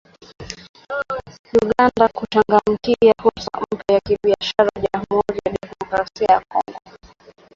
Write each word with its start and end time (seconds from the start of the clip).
Uganda 1.61 2.05
kuchangamkia 2.17 3.13
fursa 3.21 3.49
mpya 3.73 3.95
za 3.95 3.99
kibiashara 3.99 4.71
Jamuhuri 4.83 5.39
ya 5.45 5.51
Demokrasia 5.61 6.27
ya 6.29 6.41
Kongo 6.47 6.79